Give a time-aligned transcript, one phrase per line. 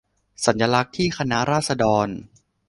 [0.45, 2.07] สัญลักษณ์ที่คณะราษฎร